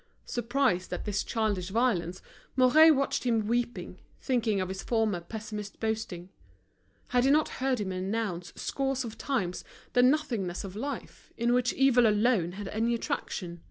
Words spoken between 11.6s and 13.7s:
evil alone had any attraction?